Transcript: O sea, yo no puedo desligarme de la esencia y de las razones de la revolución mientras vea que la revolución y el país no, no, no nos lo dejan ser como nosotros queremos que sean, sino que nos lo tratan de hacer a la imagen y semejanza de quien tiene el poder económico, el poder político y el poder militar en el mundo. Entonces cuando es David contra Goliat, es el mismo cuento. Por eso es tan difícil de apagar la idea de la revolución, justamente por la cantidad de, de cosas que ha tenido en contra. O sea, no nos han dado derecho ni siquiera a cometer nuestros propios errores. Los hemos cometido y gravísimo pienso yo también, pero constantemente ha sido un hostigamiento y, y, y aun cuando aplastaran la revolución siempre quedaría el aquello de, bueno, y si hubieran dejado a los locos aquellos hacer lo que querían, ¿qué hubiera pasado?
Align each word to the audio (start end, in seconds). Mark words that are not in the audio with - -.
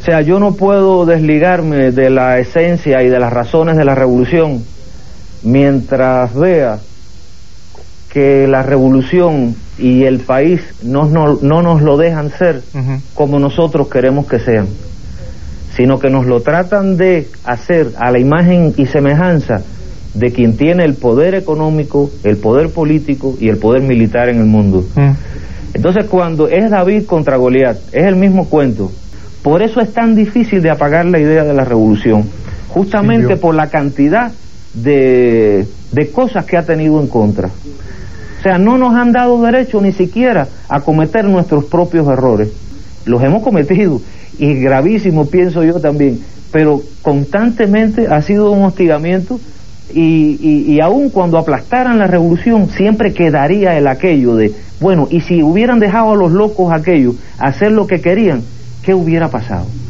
O 0.00 0.02
sea, 0.02 0.22
yo 0.22 0.40
no 0.40 0.54
puedo 0.54 1.04
desligarme 1.04 1.90
de 1.90 2.08
la 2.08 2.38
esencia 2.38 3.02
y 3.02 3.10
de 3.10 3.20
las 3.20 3.30
razones 3.30 3.76
de 3.76 3.84
la 3.84 3.94
revolución 3.94 4.64
mientras 5.42 6.34
vea 6.34 6.78
que 8.10 8.46
la 8.48 8.62
revolución 8.62 9.54
y 9.78 10.04
el 10.04 10.20
país 10.20 10.62
no, 10.82 11.04
no, 11.04 11.38
no 11.42 11.60
nos 11.60 11.82
lo 11.82 11.98
dejan 11.98 12.30
ser 12.30 12.62
como 13.14 13.38
nosotros 13.38 13.88
queremos 13.88 14.26
que 14.26 14.38
sean, 14.38 14.68
sino 15.76 15.98
que 15.98 16.08
nos 16.08 16.24
lo 16.24 16.40
tratan 16.40 16.96
de 16.96 17.28
hacer 17.44 17.92
a 17.98 18.10
la 18.10 18.18
imagen 18.18 18.72
y 18.78 18.86
semejanza 18.86 19.60
de 20.14 20.32
quien 20.32 20.56
tiene 20.56 20.84
el 20.84 20.94
poder 20.94 21.34
económico, 21.34 22.10
el 22.24 22.38
poder 22.38 22.70
político 22.70 23.36
y 23.38 23.50
el 23.50 23.58
poder 23.58 23.82
militar 23.82 24.30
en 24.30 24.38
el 24.38 24.46
mundo. 24.46 24.82
Entonces 25.74 26.06
cuando 26.06 26.48
es 26.48 26.70
David 26.70 27.04
contra 27.04 27.36
Goliat, 27.36 27.76
es 27.92 28.04
el 28.06 28.16
mismo 28.16 28.48
cuento. 28.48 28.90
Por 29.42 29.62
eso 29.62 29.80
es 29.80 29.92
tan 29.92 30.14
difícil 30.14 30.60
de 30.62 30.70
apagar 30.70 31.06
la 31.06 31.18
idea 31.18 31.44
de 31.44 31.54
la 31.54 31.64
revolución, 31.64 32.24
justamente 32.68 33.36
por 33.36 33.54
la 33.54 33.68
cantidad 33.68 34.32
de, 34.74 35.66
de 35.92 36.10
cosas 36.10 36.44
que 36.44 36.56
ha 36.56 36.62
tenido 36.62 37.00
en 37.00 37.08
contra. 37.08 37.48
O 37.48 38.42
sea, 38.42 38.58
no 38.58 38.78
nos 38.78 38.94
han 38.94 39.12
dado 39.12 39.42
derecho 39.42 39.80
ni 39.80 39.92
siquiera 39.92 40.48
a 40.68 40.80
cometer 40.80 41.24
nuestros 41.24 41.64
propios 41.64 42.08
errores. 42.08 42.48
Los 43.04 43.22
hemos 43.22 43.42
cometido 43.42 44.00
y 44.38 44.54
gravísimo 44.54 45.26
pienso 45.26 45.62
yo 45.64 45.80
también, 45.80 46.20
pero 46.50 46.82
constantemente 47.02 48.08
ha 48.08 48.22
sido 48.22 48.50
un 48.50 48.64
hostigamiento 48.64 49.40
y, 49.92 50.38
y, 50.40 50.72
y 50.72 50.80
aun 50.80 51.10
cuando 51.10 51.36
aplastaran 51.36 51.98
la 51.98 52.06
revolución 52.06 52.68
siempre 52.70 53.12
quedaría 53.12 53.76
el 53.76 53.86
aquello 53.86 54.36
de, 54.36 54.52
bueno, 54.80 55.08
y 55.10 55.20
si 55.20 55.42
hubieran 55.42 55.80
dejado 55.80 56.12
a 56.12 56.16
los 56.16 56.32
locos 56.32 56.72
aquellos 56.72 57.16
hacer 57.38 57.72
lo 57.72 57.86
que 57.86 58.00
querían, 58.00 58.42
¿qué 58.90 58.94
hubiera 58.94 59.30
pasado? 59.30 59.80